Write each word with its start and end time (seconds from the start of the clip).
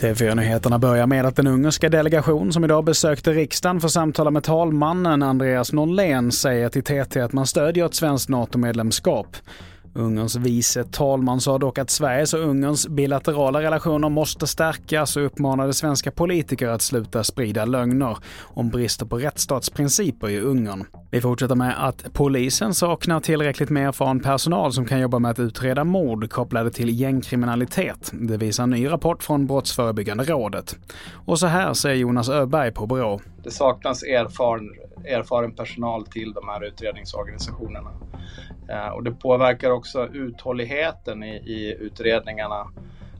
TV4-nyheterna 0.00 0.78
börjar 0.78 1.06
med 1.06 1.26
att 1.26 1.36
den 1.36 1.46
ungerska 1.46 1.88
delegation 1.88 2.52
som 2.52 2.64
idag 2.64 2.84
besökte 2.84 3.32
riksdagen 3.32 3.80
för 3.80 3.88
samtala 3.88 4.30
med 4.30 4.44
talmannen 4.44 5.22
Andreas 5.22 5.72
Norlén 5.72 6.32
säger 6.32 6.68
till 6.68 6.82
TT 6.82 7.20
att 7.20 7.32
man 7.32 7.46
stödjer 7.46 7.86
ett 7.86 7.94
svenskt 7.94 8.28
NATO-medlemskap. 8.28 9.36
Ungerns 9.94 10.36
vice 10.36 10.84
talman 10.84 11.40
sa 11.40 11.58
dock 11.58 11.78
att 11.78 11.90
Sveriges 11.90 12.34
och 12.34 12.40
Ungerns 12.40 12.88
bilaterala 12.88 13.62
relationer 13.62 14.08
måste 14.08 14.46
stärkas 14.46 15.16
och 15.16 15.26
uppmanade 15.26 15.74
svenska 15.74 16.10
politiker 16.10 16.68
att 16.68 16.82
sluta 16.82 17.24
sprida 17.24 17.64
lögner 17.64 18.18
om 18.42 18.68
brister 18.68 19.06
på 19.06 19.18
rättsstatsprinciper 19.18 20.28
i 20.28 20.40
Ungern. 20.40 20.84
Vi 21.10 21.20
fortsätter 21.20 21.54
med 21.54 21.88
att 21.88 22.12
polisen 22.12 22.74
saknar 22.74 23.20
tillräckligt 23.20 23.70
med 23.70 23.88
erfaren 23.88 24.20
personal 24.20 24.72
som 24.72 24.86
kan 24.86 25.00
jobba 25.00 25.18
med 25.18 25.30
att 25.30 25.38
utreda 25.38 25.84
mord 25.84 26.30
kopplade 26.30 26.70
till 26.70 27.00
gängkriminalitet. 27.00 28.10
Det 28.12 28.36
visar 28.36 28.62
en 28.62 28.70
ny 28.70 28.90
rapport 28.90 29.22
från 29.22 29.46
Brottsförebyggande 29.46 30.24
rådet. 30.24 30.76
Och 31.26 31.38
så 31.38 31.46
här 31.46 31.74
säger 31.74 31.96
Jonas 31.96 32.28
Öberg 32.28 32.72
på 32.72 32.86
Brå. 32.86 33.20
Det 33.44 33.50
saknas 33.50 34.02
erfaren, 34.02 34.70
erfaren 35.04 35.52
personal 35.52 36.06
till 36.06 36.32
de 36.32 36.48
här 36.48 36.64
utredningsorganisationerna. 36.64 37.90
Eh, 38.68 38.88
och 38.88 39.04
det 39.04 39.10
påverkar 39.10 39.70
också 39.70 40.08
uthålligheten 40.12 41.22
i, 41.22 41.34
i 41.36 41.76
utredningarna 41.80 42.66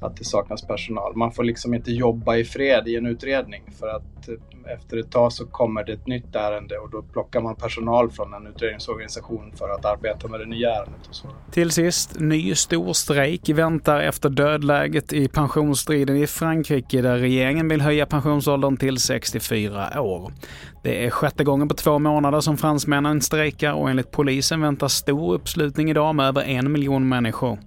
att 0.00 0.16
det 0.16 0.24
saknas 0.24 0.66
personal. 0.66 1.16
Man 1.16 1.32
får 1.32 1.44
liksom 1.44 1.74
inte 1.74 1.92
jobba 1.92 2.36
i 2.36 2.44
fred 2.44 2.88
i 2.88 2.96
en 2.96 3.06
utredning 3.06 3.62
för 3.78 3.88
att 3.88 4.28
eh, 4.28 4.34
efter 4.74 4.96
ett 4.96 5.10
tag 5.10 5.32
så 5.32 5.46
kommer 5.46 5.84
det 5.84 5.92
ett 5.92 6.06
nytt 6.06 6.34
ärende 6.34 6.78
och 6.78 6.90
då 6.90 7.02
plockar 7.02 7.40
man 7.40 7.56
personal 7.56 8.10
från 8.10 8.34
en 8.34 8.46
utredningsorganisation 8.46 9.52
för 9.56 9.68
att 9.68 9.84
arbeta 9.84 10.28
med 10.28 10.40
det 10.40 10.46
nya 10.46 10.70
ärendet. 10.70 11.06
Och 11.08 11.14
så. 11.14 11.28
Till 11.50 11.70
sist, 11.70 12.20
ny 12.20 12.54
stor 12.54 12.92
strejk 12.92 13.48
väntar 13.48 14.00
efter 14.00 14.28
dödläget 14.28 15.12
i 15.12 15.28
pensionsstriden 15.28 16.16
i 16.16 16.26
Frankrike 16.26 17.02
där 17.02 17.16
regeringen 17.18 17.68
vill 17.68 17.80
höja 17.80 18.06
pensionsåldern 18.06 18.76
till 18.76 18.98
64 18.98 20.00
år. 20.00 20.32
Det 20.86 21.06
är 21.06 21.10
sjätte 21.10 21.44
gången 21.44 21.68
på 21.68 21.74
två 21.74 21.98
månader 21.98 22.40
som 22.40 22.56
fransmännen 22.56 23.20
strejkar 23.20 23.72
och 23.72 23.90
enligt 23.90 24.10
polisen 24.10 24.60
väntar 24.60 24.88
stor 24.88 25.34
uppslutning 25.34 25.90
idag 25.90 26.14
med 26.14 26.26
över 26.26 26.42
en 26.42 26.72
miljon 26.72 27.08
människor. 27.08 27.58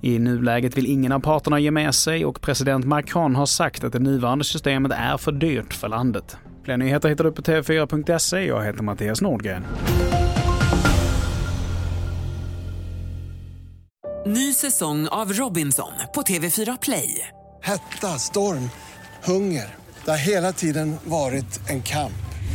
I 0.00 0.18
nuläget 0.18 0.76
vill 0.76 0.86
ingen 0.86 1.12
av 1.12 1.20
parterna 1.20 1.58
ge 1.58 1.70
med 1.70 1.94
sig 1.94 2.24
och 2.24 2.40
president 2.40 2.84
Macron 2.84 3.36
har 3.36 3.46
sagt 3.46 3.84
att 3.84 3.92
det 3.92 3.98
nuvarande 3.98 4.44
systemet 4.44 4.92
är 4.92 5.16
för 5.16 5.32
dyrt 5.32 5.74
för 5.74 5.88
landet. 5.88 6.36
Fler 6.64 6.76
nyheter 6.76 7.08
hittar 7.08 7.24
du 7.24 7.32
på 7.32 7.42
tv4.se. 7.42 8.46
Jag 8.46 8.64
heter 8.64 8.82
Mattias 8.82 9.20
Nordgren. 9.20 9.62
Ny 14.26 14.52
säsong 14.52 15.08
av 15.08 15.32
Robinson 15.32 15.92
på 16.14 16.22
TV4 16.22 16.78
Play. 16.82 17.28
Hetta, 17.62 18.18
storm, 18.18 18.70
hunger. 19.24 19.74
Det 20.04 20.10
har 20.10 20.28
hela 20.28 20.52
tiden 20.52 20.96
varit 21.04 21.60
en 21.70 21.82
kamp. 21.82 22.25